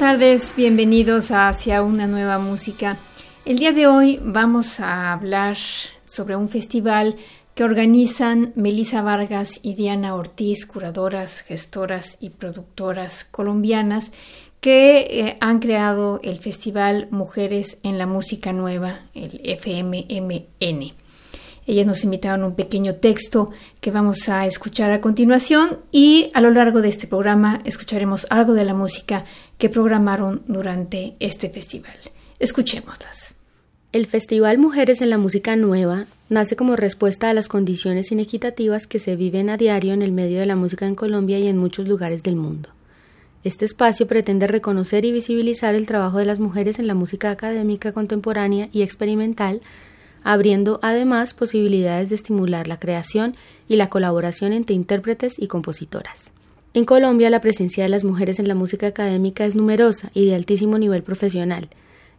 [0.00, 2.96] Tardes, bienvenidos a Hacia una nueva música.
[3.44, 5.58] El día de hoy vamos a hablar
[6.06, 7.16] sobre un festival
[7.54, 14.10] que organizan Melisa Vargas y Diana Ortiz, curadoras, gestoras y productoras colombianas,
[14.62, 20.94] que eh, han creado el Festival Mujeres en la Música Nueva, el FMMN.
[21.70, 26.50] Ellas nos invitaron un pequeño texto que vamos a escuchar a continuación y a lo
[26.50, 29.20] largo de este programa escucharemos algo de la música
[29.56, 31.96] que programaron durante este festival.
[32.40, 33.36] Escuchémoslas.
[33.92, 38.98] El Festival Mujeres en la Música Nueva nace como respuesta a las condiciones inequitativas que
[38.98, 41.86] se viven a diario en el medio de la música en Colombia y en muchos
[41.86, 42.70] lugares del mundo.
[43.44, 47.92] Este espacio pretende reconocer y visibilizar el trabajo de las mujeres en la música académica
[47.92, 49.60] contemporánea y experimental,
[50.22, 53.36] abriendo además posibilidades de estimular la creación
[53.68, 56.32] y la colaboración entre intérpretes y compositoras.
[56.72, 60.34] En Colombia la presencia de las mujeres en la música académica es numerosa y de
[60.34, 61.68] altísimo nivel profesional.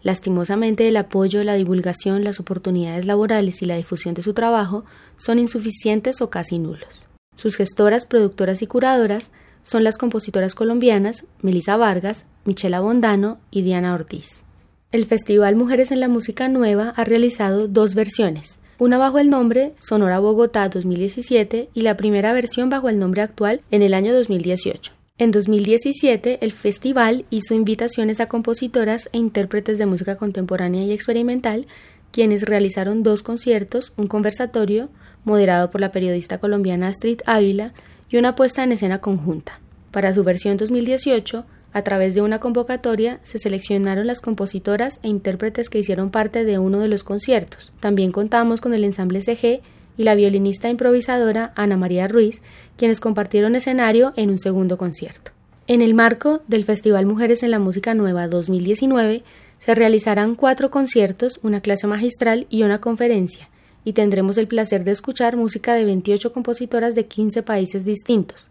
[0.04, 4.84] Lastimosamente el apoyo, la divulgación, las oportunidades laborales y la difusión de su trabajo
[5.16, 7.08] son insuficientes o casi nulos.
[7.38, 9.32] Sus gestoras, productoras y curadoras
[9.64, 14.44] son las compositoras colombianas Melisa Vargas, Michela Bondano y Diana Ortiz.
[14.92, 19.72] El Festival Mujeres en la Música Nueva ha realizado dos versiones, una bajo el nombre
[19.80, 24.92] Sonora Bogotá 2017 y la primera versión bajo el nombre actual en el año 2018.
[25.18, 31.68] En 2017, el festival hizo invitaciones a compositoras e intérpretes de música contemporánea y experimental,
[32.12, 34.90] quienes realizaron dos conciertos, un conversatorio,
[35.24, 37.74] moderado por la periodista colombiana Astrid Ávila,
[38.10, 39.62] y una puesta en escena conjunta.
[39.92, 45.70] Para su versión 2018, a través de una convocatoria se seleccionaron las compositoras e intérpretes
[45.70, 47.72] que hicieron parte de uno de los conciertos.
[47.80, 49.62] También contamos con el ensamble CG
[49.98, 52.42] y la violinista improvisadora Ana María Ruiz,
[52.78, 55.32] quienes compartieron escenario en un segundo concierto.
[55.68, 59.24] En el marco del Festival Mujeres en la Música Nueva 2019
[59.58, 63.48] se realizarán cuatro conciertos, una clase magistral y una conferencia,
[63.86, 68.48] y tendremos el placer de escuchar música de 28 compositoras de 15 países distintos,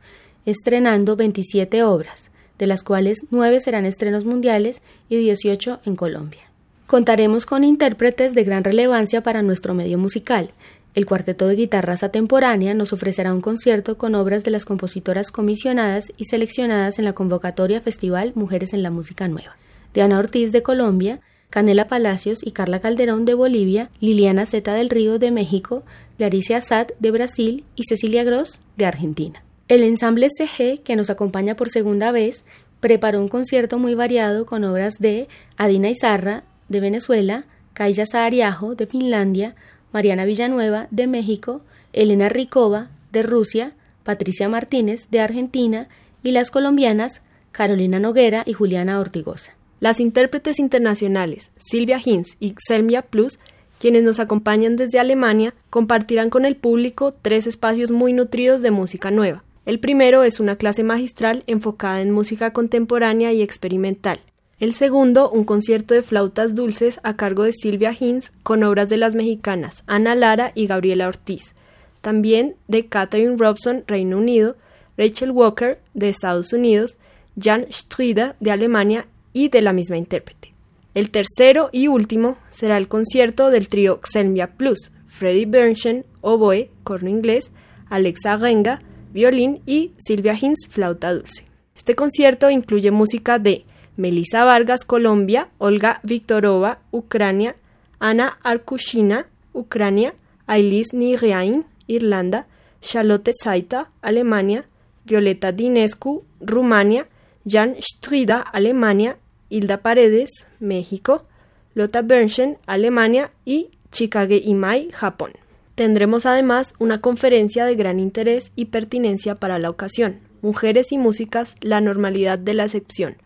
[0.47, 2.30] estrenando 27 obras,
[2.60, 6.43] de las cuales 9 serán estrenos mundiales y 18 en Colombia.
[6.87, 10.50] Contaremos con intérpretes de gran relevancia para nuestro medio musical.
[10.94, 16.12] El Cuarteto de Guitarras Atemporánea nos ofrecerá un concierto con obras de las compositoras comisionadas
[16.16, 19.56] y seleccionadas en la convocatoria Festival Mujeres en la Música Nueva.
[19.94, 21.20] Diana Ortiz de Colombia
[21.50, 25.82] Canela Palacios y Carla Calderón de Bolivia, Liliana Zeta del Río de México,
[26.16, 29.43] Clarice Assad de Brasil y Cecilia Gross de Argentina.
[29.70, 32.42] El ensamble CG, que nos acompaña por segunda vez,
[32.81, 38.86] preparó un concierto muy variado con obras de Adina Izarra de Venezuela, Kaya Saariajo de
[38.86, 39.54] Finlandia,
[39.92, 41.60] Mariana Villanueva de México,
[41.92, 45.87] Elena Ricova de Rusia, Patricia Martínez de Argentina
[46.25, 49.54] y las colombianas Carolina Noguera y Juliana Ortigosa.
[49.78, 53.38] Las intérpretes internacionales Silvia Hinz y Xelmia Plus,
[53.78, 59.12] quienes nos acompañan desde Alemania, compartirán con el público tres espacios muy nutridos de música
[59.12, 59.44] nueva.
[59.70, 64.19] El primero es una clase magistral enfocada en música contemporánea y experimental.
[64.58, 68.97] El segundo, un concierto de flautas dulces a cargo de Silvia Hinz con obras de
[68.97, 71.55] las mexicanas Ana Lara y Gabriela Ortiz.
[72.00, 74.56] También de Catherine Robson, Reino Unido,
[74.99, 76.99] Rachel Walker, de Estados Unidos,
[77.40, 80.52] Jan Strida, de Alemania y de la misma intérprete.
[80.94, 87.08] El tercero y último será el concierto del trío Xelmia Plus, Freddie Bernstein, oboe, corno
[87.08, 87.52] inglés,
[87.88, 88.82] Alexa Renga,
[89.12, 91.47] violín y Silvia Hinz, flauta dulce.
[91.77, 93.65] Este concierto incluye música de
[93.97, 97.57] Melissa Vargas, Colombia, Olga Viktorova, Ucrania,
[97.99, 100.15] Ana Arkushina, Ucrania,
[100.47, 102.47] Ailis Niriain, Irlanda,
[102.81, 104.65] Charlotte Zaita, Alemania,
[105.05, 107.07] Violeta Dinescu, Rumania,
[107.45, 109.17] Jan Strida, Alemania,
[109.49, 111.27] Hilda Paredes, México,
[111.75, 115.33] Lotta Bernschen, Alemania y Chikage Imai, Japón.
[115.81, 121.55] Tendremos además una conferencia de gran interés y pertinencia para la ocasión, Mujeres y Músicas,
[121.62, 123.17] la normalidad de la excepción.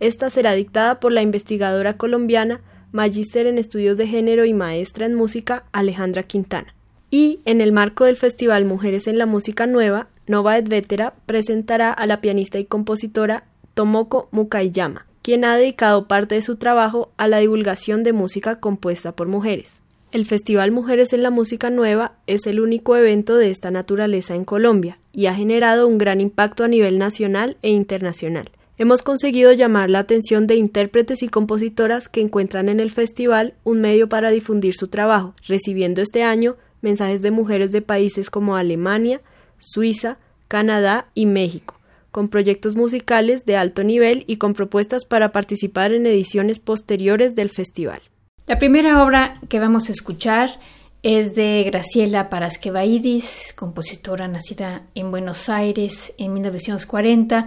[0.00, 2.62] Esta será dictada por la investigadora colombiana,
[2.92, 6.74] magíster en estudios de género y maestra en música, Alejandra Quintana.
[7.10, 11.92] Y en el marco del Festival Mujeres en la Música Nueva, Nova et Vetera presentará
[11.92, 13.44] a la pianista y compositora
[13.74, 19.14] Tomoko Mukaiyama, quien ha dedicado parte de su trabajo a la divulgación de música compuesta
[19.14, 19.82] por mujeres.
[20.10, 24.46] El Festival Mujeres en la Música Nueva es el único evento de esta naturaleza en
[24.46, 28.50] Colombia y ha generado un gran impacto a nivel nacional e internacional.
[28.78, 33.82] Hemos conseguido llamar la atención de intérpretes y compositoras que encuentran en el festival un
[33.82, 39.20] medio para difundir su trabajo, recibiendo este año mensajes de mujeres de países como Alemania,
[39.58, 40.16] Suiza,
[40.48, 41.78] Canadá y México,
[42.12, 47.50] con proyectos musicales de alto nivel y con propuestas para participar en ediciones posteriores del
[47.50, 48.00] festival.
[48.48, 50.58] La primera obra que vamos a escuchar
[51.02, 57.46] es de Graciela Parasquevaidis, compositora nacida en Buenos Aires en 1940,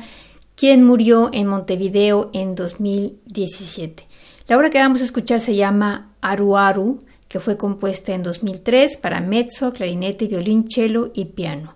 [0.56, 4.08] quien murió en Montevideo en 2017.
[4.48, 8.98] La obra que vamos a escuchar se llama Aru Aru, que fue compuesta en 2003
[8.98, 11.74] para mezzo, clarinete, violín, cello y piano.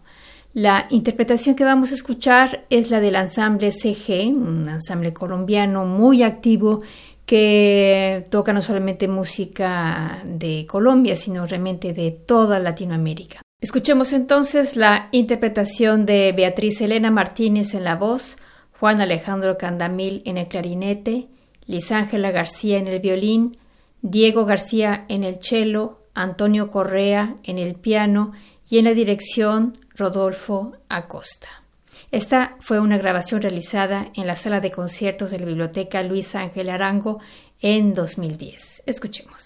[0.54, 6.22] La interpretación que vamos a escuchar es la del ensamble CG, un ensamble colombiano muy
[6.22, 6.84] activo
[7.26, 13.42] que toca no solamente música de Colombia, sino realmente de toda Latinoamérica.
[13.62, 18.38] Escuchemos entonces la interpretación de Beatriz Elena Martínez en la voz,
[18.80, 21.28] Juan Alejandro Candamil en el clarinete,
[21.66, 23.58] Lisángela García en el violín,
[24.02, 28.34] Diego García en el cello, Antonio Correa en el piano
[28.70, 31.65] y en la dirección Rodolfo Acosta.
[32.16, 36.70] Esta fue una grabación realizada en la sala de conciertos de la Biblioteca Luis Ángel
[36.70, 37.20] Arango
[37.60, 38.84] en 2010.
[38.86, 39.45] Escuchemos.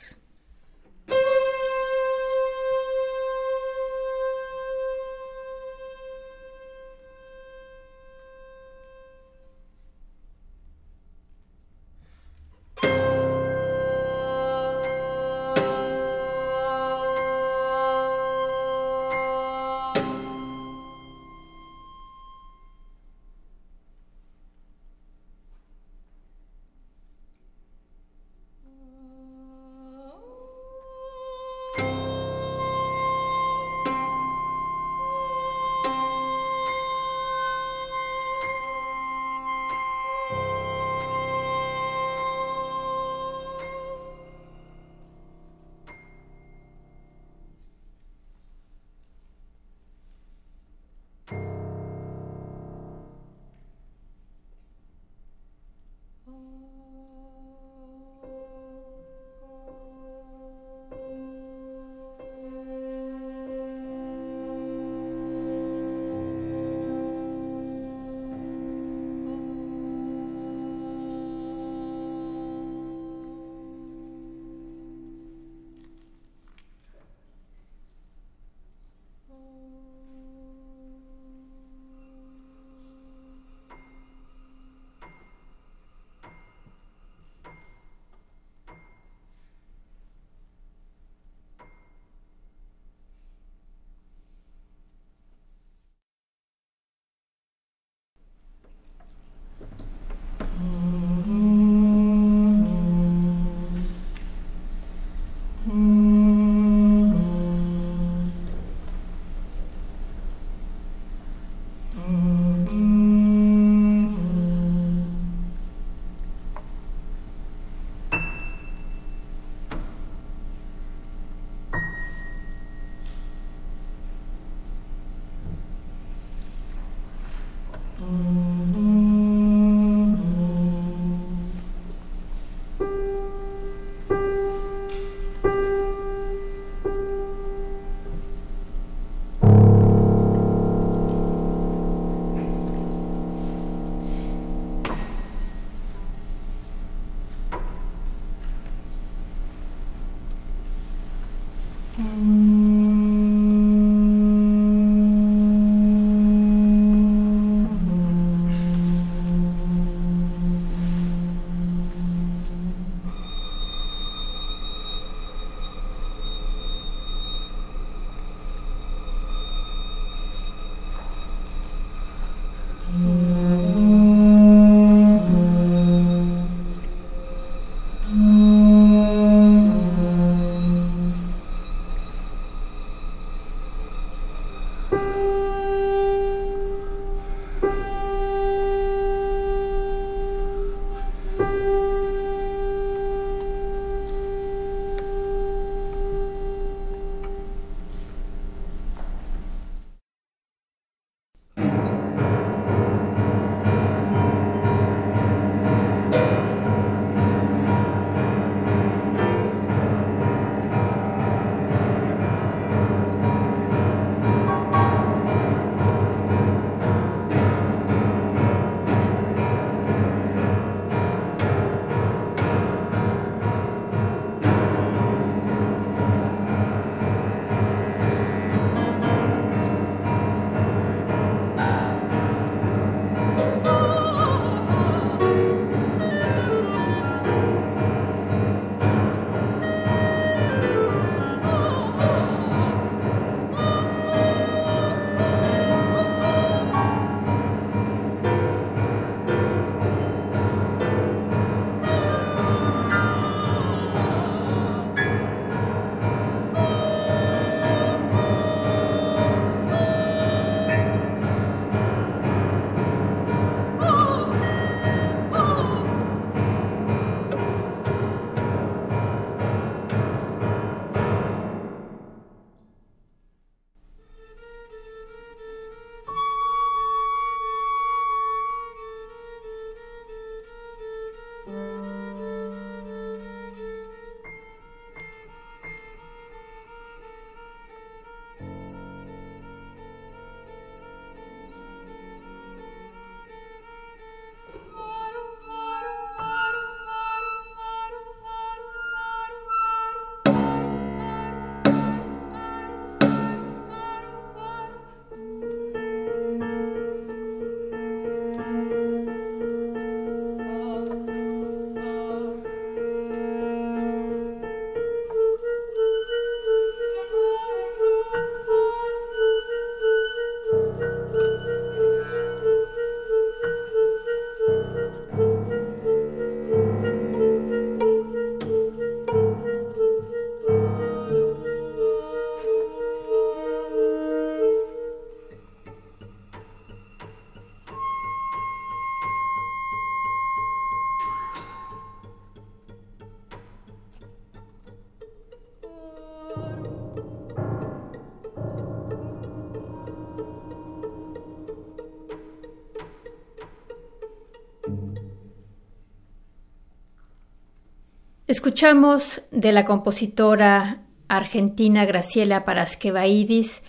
[358.30, 363.64] Escuchamos de la compositora argentina Graciela Parasquevaidis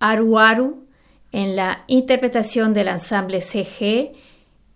[0.00, 0.88] Aru Aru
[1.30, 4.10] en la interpretación del ensamble CG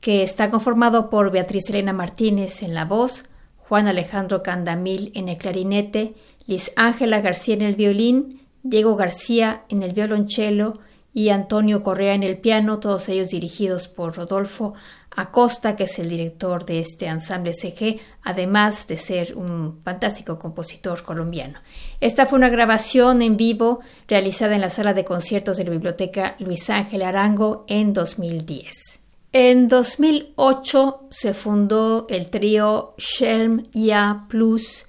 [0.00, 3.24] que está conformado por Beatriz Elena Martínez en la voz,
[3.56, 6.14] Juan Alejandro Candamil en el clarinete,
[6.46, 10.78] Liz Ángela García en el violín, Diego García en el violonchelo
[11.14, 14.74] y Antonio Correa en el piano, todos ellos dirigidos por Rodolfo
[15.16, 21.04] Acosta, que es el director de este ensamble CG, además de ser un fantástico compositor
[21.04, 21.60] colombiano.
[22.00, 23.78] Esta fue una grabación en vivo
[24.08, 28.98] realizada en la sala de conciertos de la Biblioteca Luis Ángel Arango en 2010.
[29.32, 34.84] En 2008 se fundó el trío Shelm Ya Plus,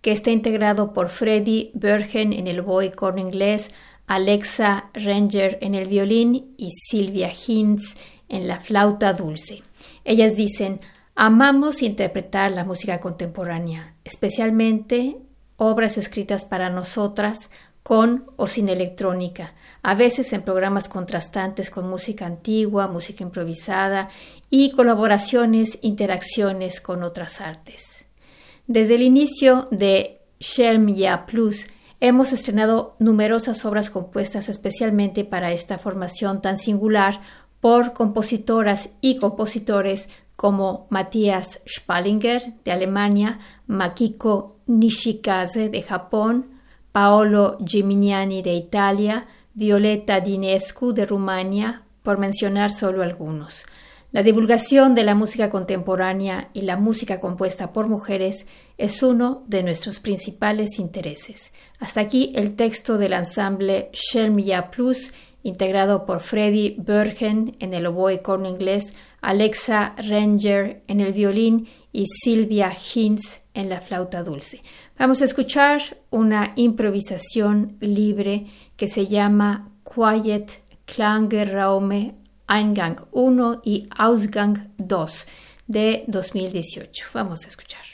[0.00, 3.70] que está integrado por Freddy Bergen en el boy corno inglés,
[4.08, 7.94] Alexa Ranger en el violín y Silvia Hintz
[8.28, 9.62] en la flauta dulce.
[10.04, 10.80] Ellas dicen,
[11.14, 15.18] amamos interpretar la música contemporánea, especialmente
[15.56, 17.50] obras escritas para nosotras
[17.82, 24.08] con o sin electrónica, a veces en programas contrastantes con música antigua, música improvisada
[24.50, 28.04] y colaboraciones, interacciones con otras artes.
[28.66, 31.66] Desde el inicio de Shelm Ya Plus
[32.00, 37.20] hemos estrenado numerosas obras compuestas especialmente para esta formación tan singular
[37.60, 46.46] por compositoras y compositores como Matthias Spallinger de Alemania, Makiko Nishikaze de Japón,
[46.92, 53.66] Paolo Gimignani de Italia, Violeta Dinescu de Rumania, por mencionar solo algunos.
[54.10, 58.46] La divulgación de la música contemporánea y la música compuesta por mujeres
[58.78, 61.52] es uno de nuestros principales intereses.
[61.78, 65.12] Hasta aquí el texto del ensamble Shelmia Plus
[65.42, 72.06] integrado por Freddie Bergen en el oboe corno inglés, Alexa Ranger en el violín y
[72.06, 74.62] Silvia Hintz en la flauta dulce.
[74.98, 78.46] Vamos a escuchar una improvisación libre
[78.76, 80.62] que se llama Quiet
[81.52, 82.14] Raume
[82.48, 85.26] Eingang 1 y Ausgang 2
[85.66, 87.06] de 2018.
[87.12, 87.87] Vamos a escuchar.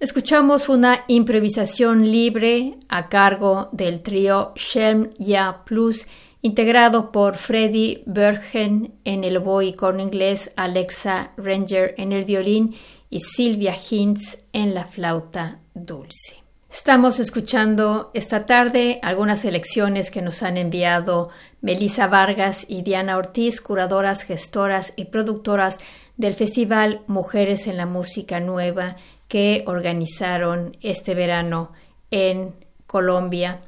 [0.00, 6.06] Escuchamos una improvisación libre a cargo del trío Shem Ya Plus,
[6.40, 9.42] integrado por Freddie Bergen en el
[9.76, 12.74] corno inglés, Alexa Ranger en el violín
[13.10, 16.42] y Silvia Hintz en la flauta dulce.
[16.70, 21.28] Estamos escuchando esta tarde algunas elecciones que nos han enviado
[21.60, 25.78] Melissa Vargas y Diana Ortiz, curadoras, gestoras y productoras
[26.16, 28.96] del Festival Mujeres en la Música Nueva
[29.30, 31.70] que organizaron este verano
[32.10, 32.52] en
[32.88, 33.60] Colombia,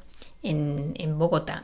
[0.43, 1.61] en, Bogotá.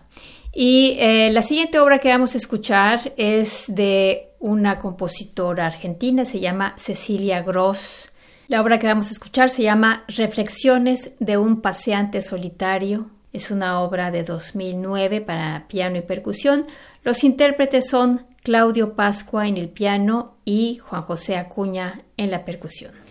[0.53, 6.39] Y eh, la siguiente obra que vamos a escuchar es de una compositora argentina, se
[6.39, 8.09] llama Cecilia Gross.
[8.47, 13.07] La obra que vamos a escuchar se llama Reflexiones de un paseante solitario.
[13.33, 16.65] Es una obra de 2009 para piano y percusión.
[17.03, 23.08] Los intérpretes son Claudio Pascua en el piano y Juan José Acuña en la percusión.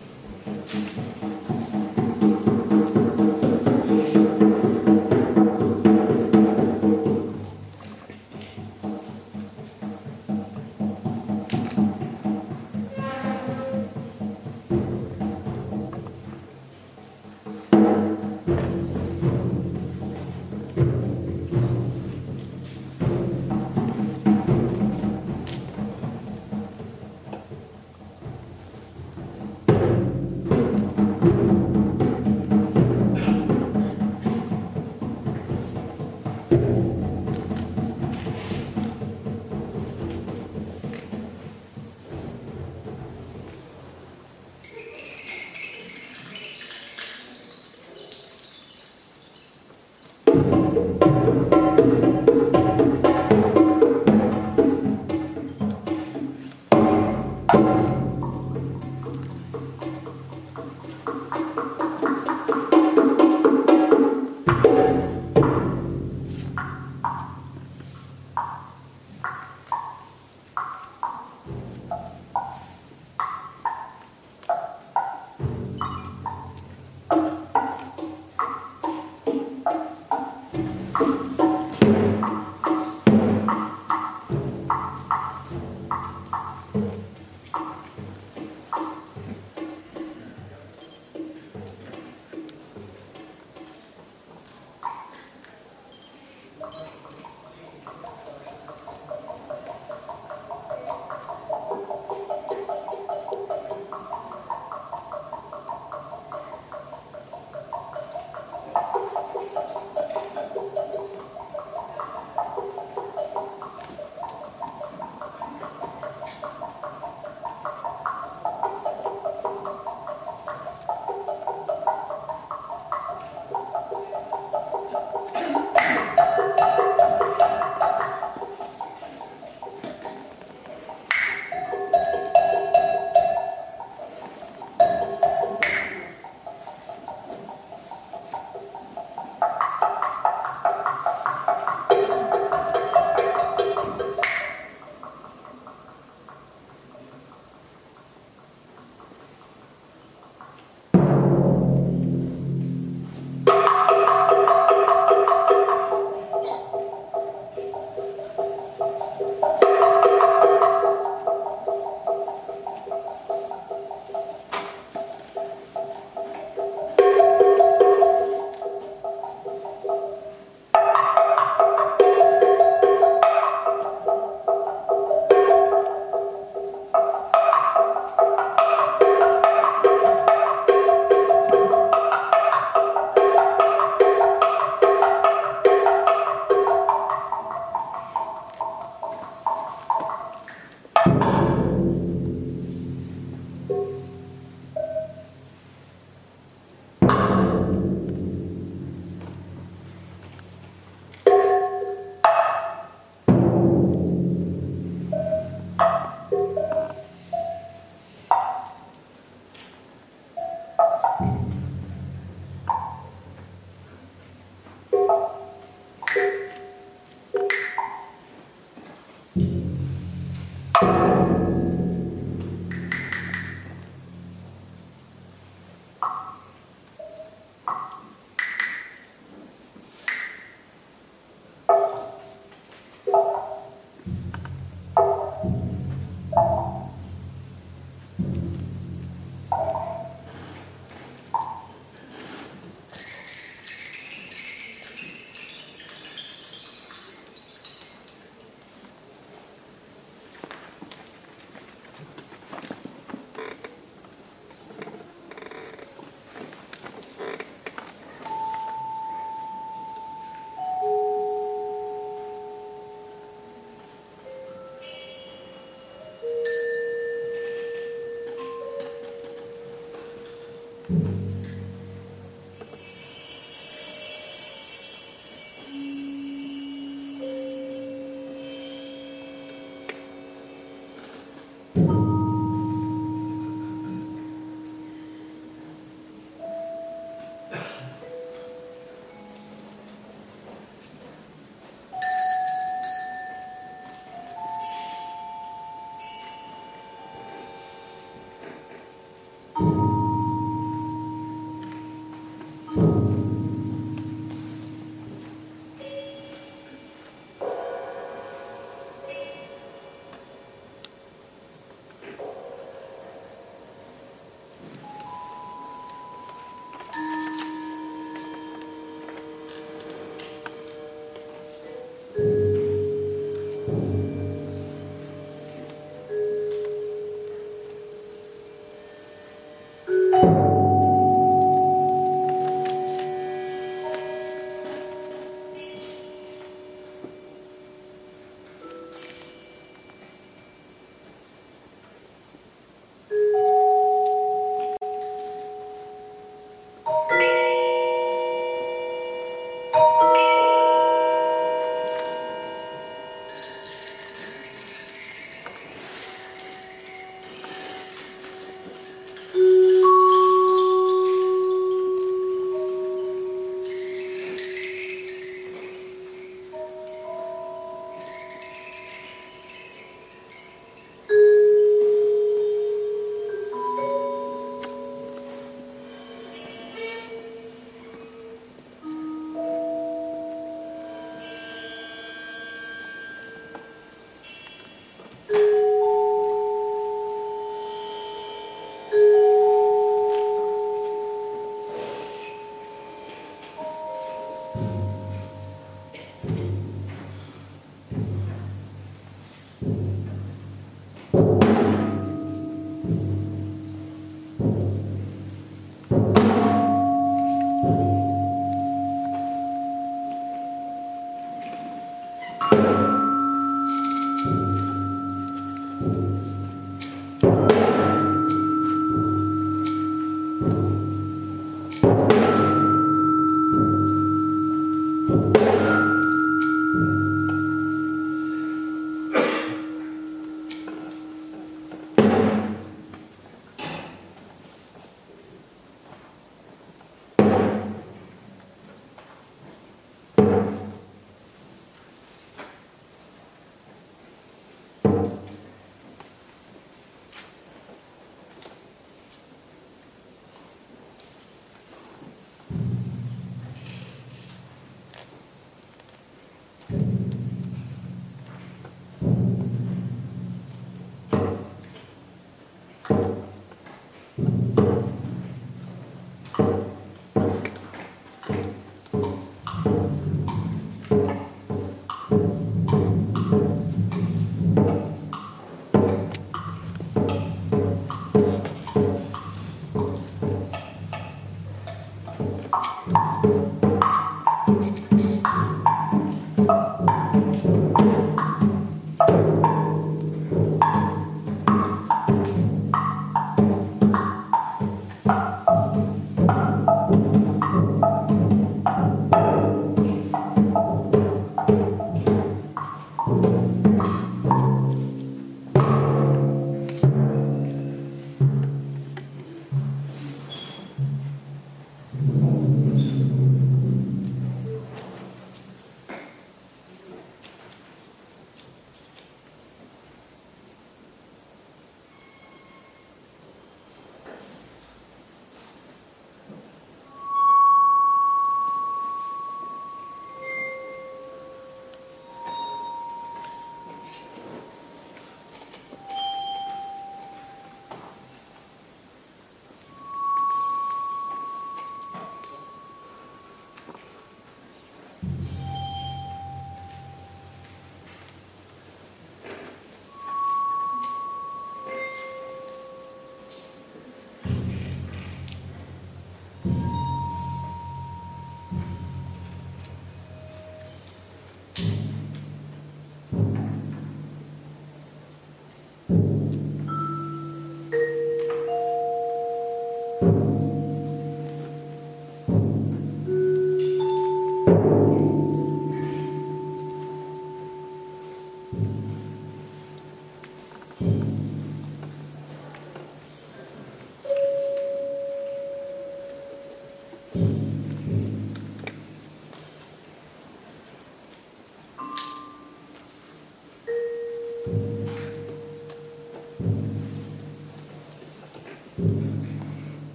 [0.49, 1.18] Thank you.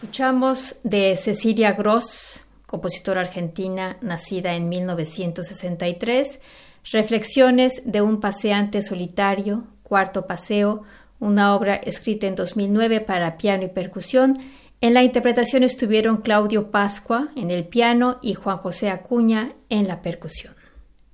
[0.00, 6.38] Escuchamos de Cecilia Gross, compositora argentina nacida en 1963,
[6.92, 10.84] Reflexiones de un paseante solitario, cuarto paseo,
[11.18, 14.38] una obra escrita en 2009 para piano y percusión.
[14.80, 20.00] En la interpretación estuvieron Claudio Pascua en el piano y Juan José Acuña en la
[20.00, 20.54] percusión.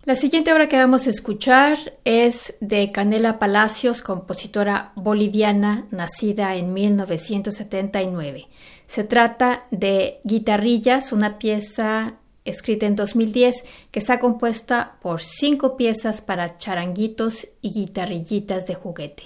[0.05, 6.75] La siguiente obra que vamos a escuchar es de Canela Palacios, compositora boliviana nacida en
[6.75, 8.49] 1979.
[8.87, 12.15] Se trata de Guitarrillas, una pieza
[12.45, 19.25] escrita en 2010 que está compuesta por cinco piezas para charanguitos y guitarrillitas de juguete.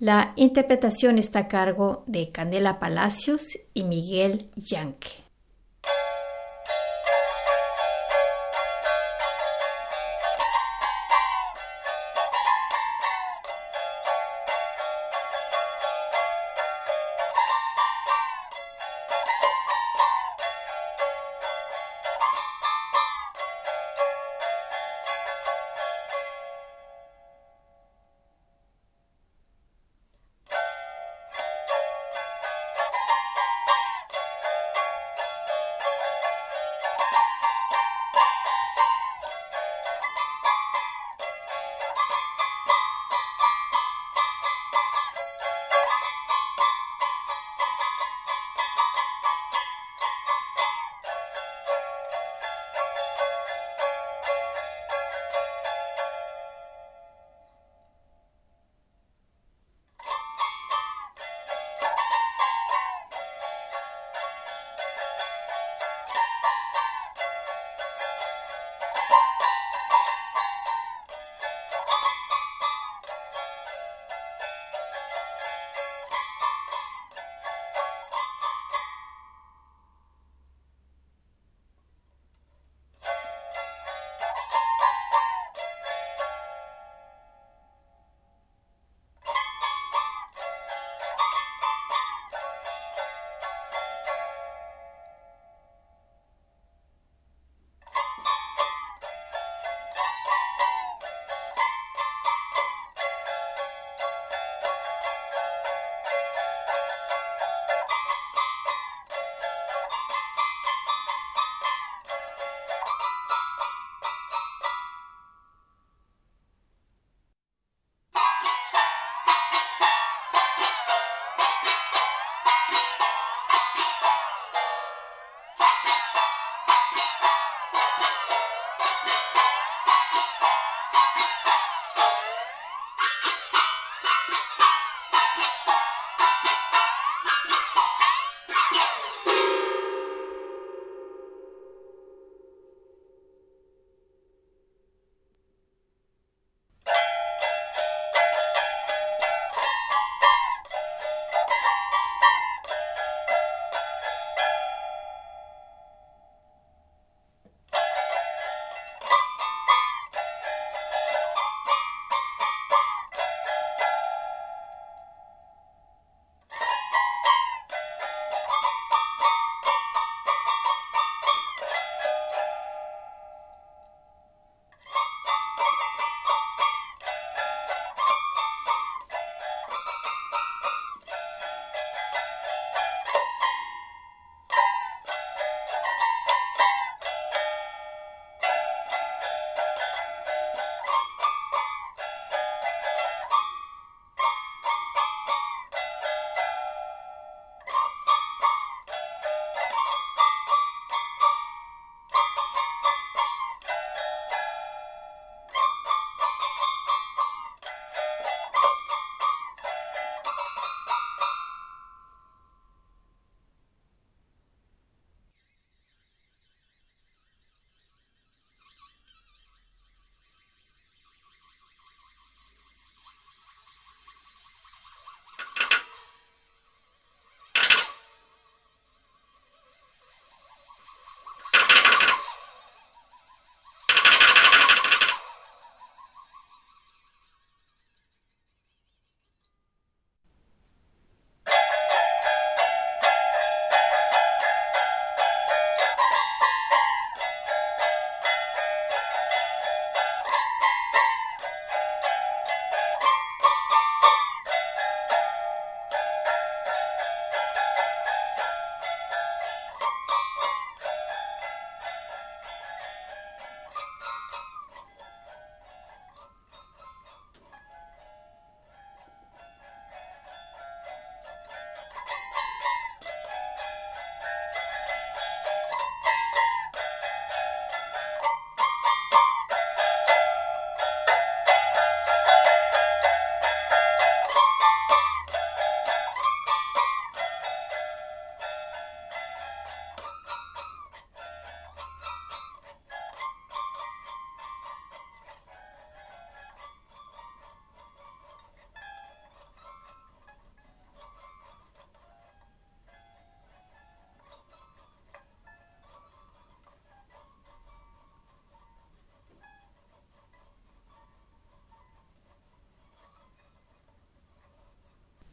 [0.00, 5.23] La interpretación está a cargo de Canela Palacios y Miguel Yanque.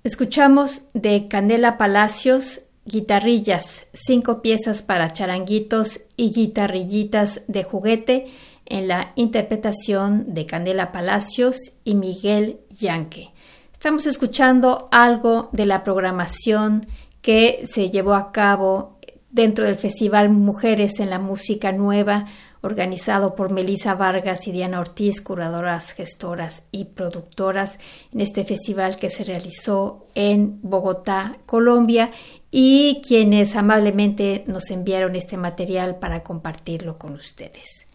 [0.04, 8.26] Escuchamos de Candela Palacios guitarrillas, cinco piezas para charanguitos y guitarrillitas de juguete
[8.66, 13.30] en la interpretación de Candela Palacios y Miguel Yanque.
[13.72, 16.88] Estamos escuchando algo de la programación
[17.22, 18.98] que se llevó a cabo
[19.30, 22.26] dentro del Festival Mujeres en la Música Nueva,
[22.62, 27.80] organizado por Melisa Vargas y Diana Ortiz, curadoras, gestoras y productoras,
[28.14, 32.12] en este festival que se realizó en Bogotá, Colombia,
[32.52, 37.88] y quienes amablemente nos enviaron este material para compartirlo con ustedes.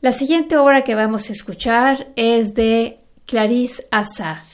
[0.00, 4.49] La siguiente obra que vamos a escuchar es de Clarice Assad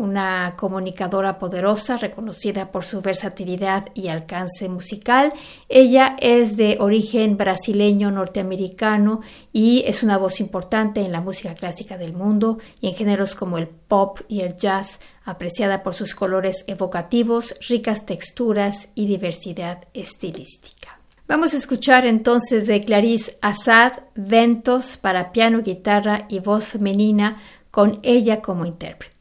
[0.00, 5.30] una comunicadora poderosa reconocida por su versatilidad y alcance musical.
[5.68, 9.20] Ella es de origen brasileño norteamericano
[9.52, 13.58] y es una voz importante en la música clásica del mundo y en géneros como
[13.58, 20.98] el pop y el jazz, apreciada por sus colores evocativos, ricas texturas y diversidad estilística.
[21.28, 27.40] Vamos a escuchar entonces de Clarice Assad Ventos para piano, guitarra y voz femenina
[27.70, 29.19] con ella como intérprete.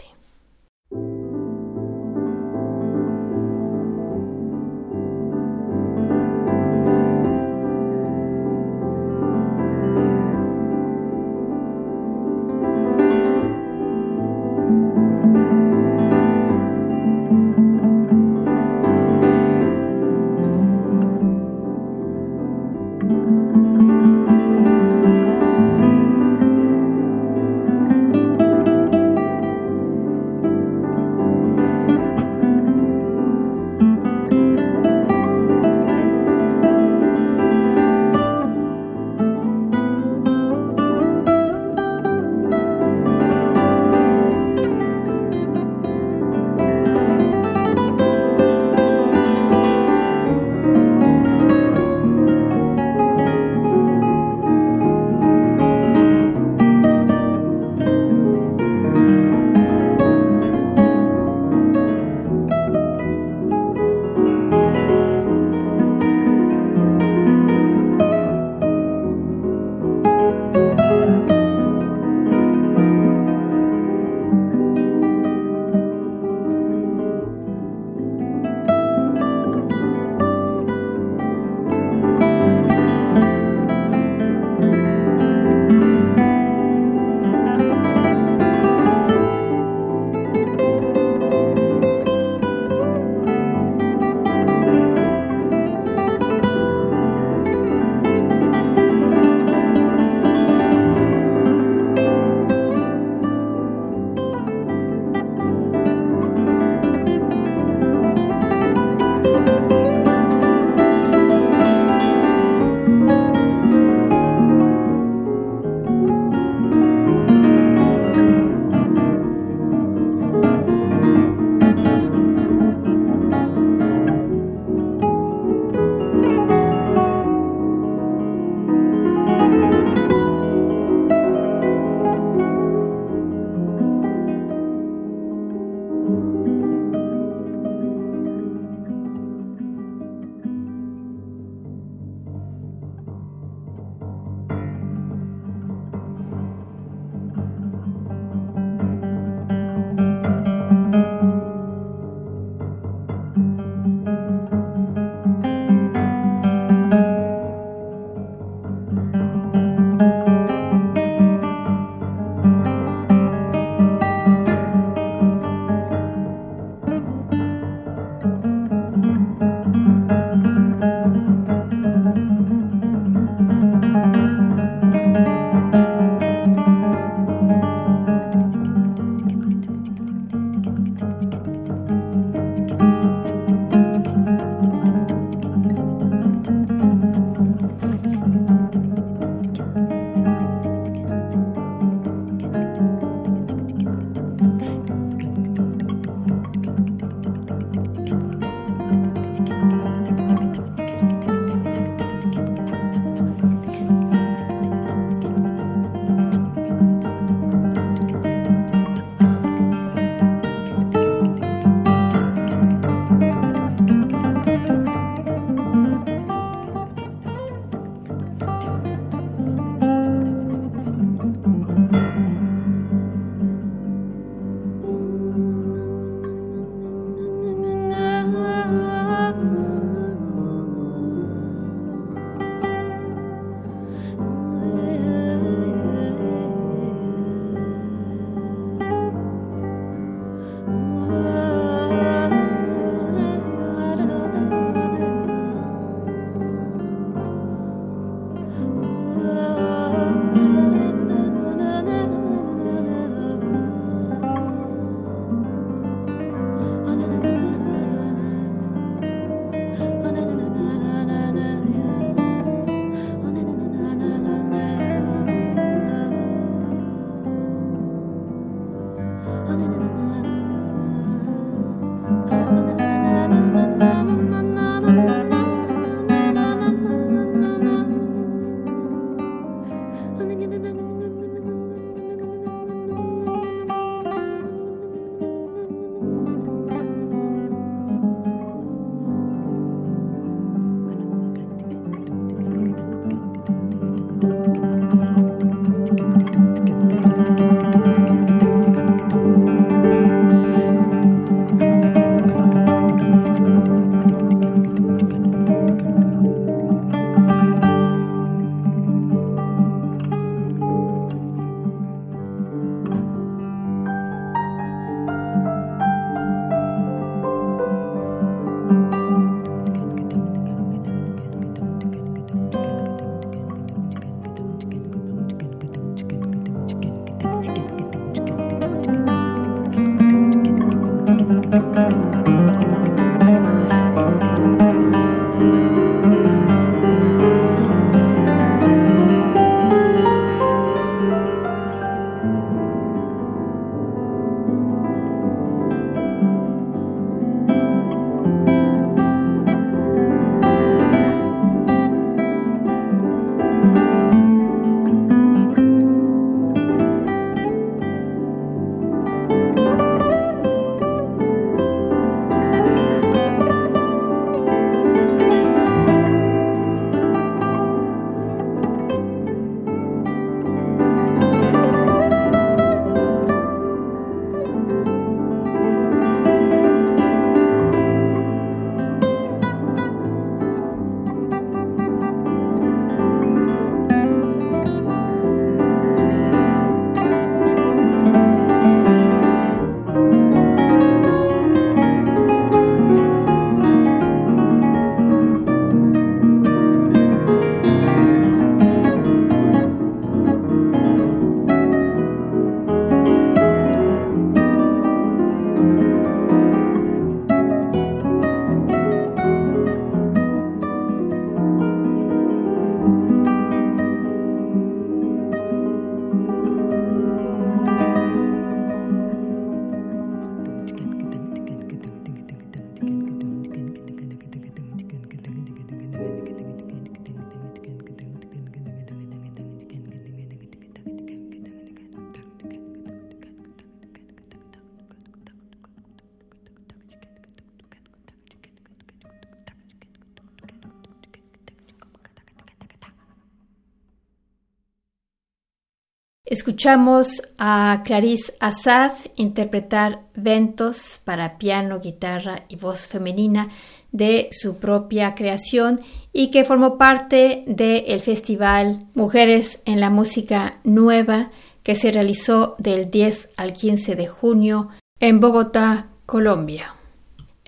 [446.49, 453.49] Escuchamos a Clarice Assad interpretar Ventos para piano, guitarra y voz femenina
[453.91, 455.79] de su propia creación
[456.11, 461.29] y que formó parte del festival Mujeres en la Música Nueva
[461.61, 464.69] que se realizó del 10 al 15 de junio
[464.99, 466.73] en Bogotá, Colombia.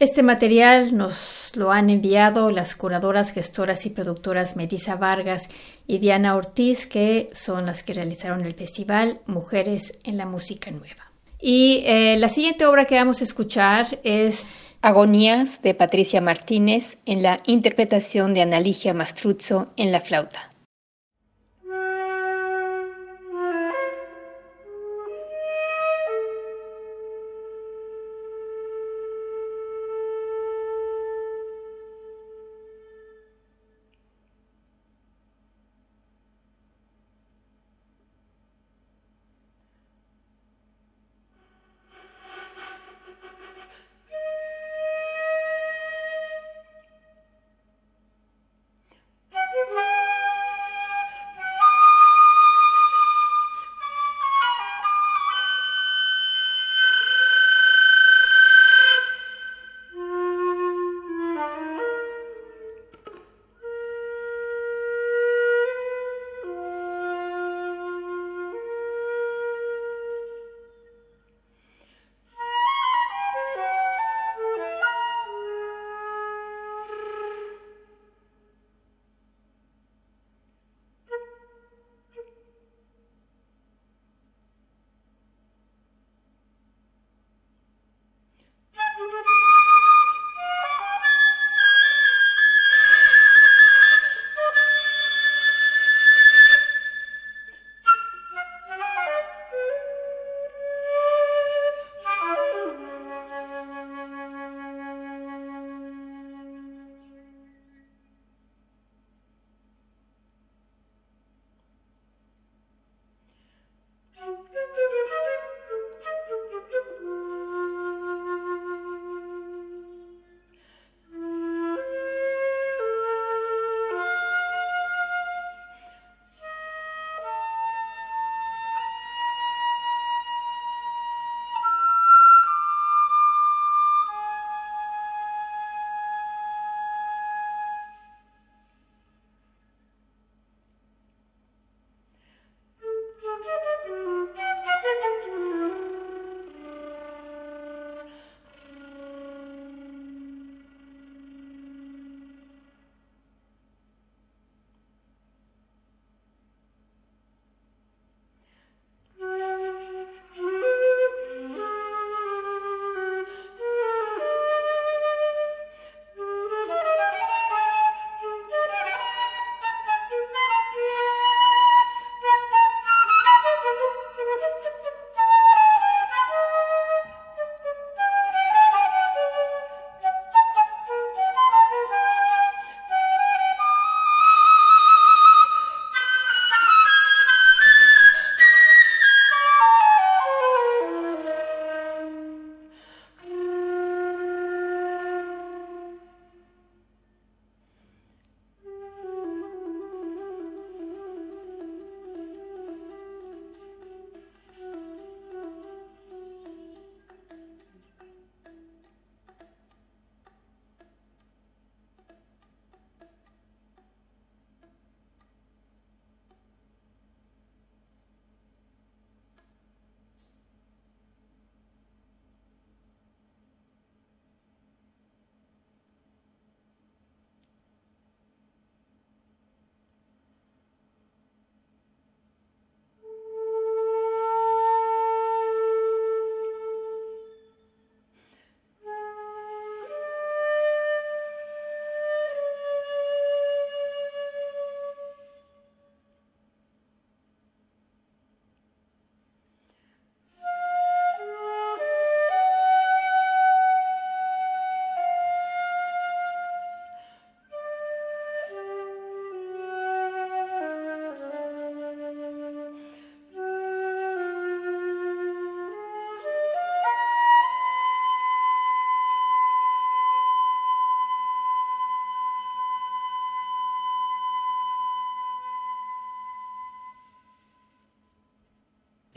[0.01, 5.47] Este material nos lo han enviado las curadoras, gestoras y productoras Melissa Vargas
[5.85, 11.11] y Diana Ortiz, que son las que realizaron el festival Mujeres en la Música Nueva.
[11.39, 14.47] Y eh, la siguiente obra que vamos a escuchar es
[14.81, 20.50] Agonías de Patricia Martínez en la interpretación de Analigia Mastruzzo en la flauta.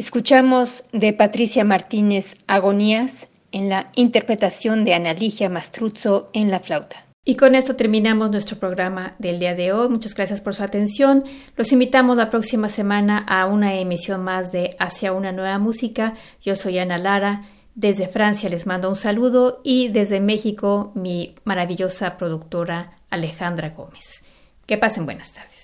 [0.04, 7.06] Escuchamos de Patricia Martínez Agonías en la interpretación de Analigia Mastruzzo en la flauta.
[7.24, 9.88] Y con esto terminamos nuestro programa del día de hoy.
[9.88, 11.24] Muchas gracias por su atención.
[11.56, 16.12] Los invitamos la próxima semana a una emisión más de Hacia una nueva música.
[16.42, 17.46] Yo soy Ana Lara.
[17.74, 24.22] Desde Francia les mando un saludo y desde México mi maravillosa productora Alejandra Gómez.
[24.66, 25.63] Que pasen buenas tardes.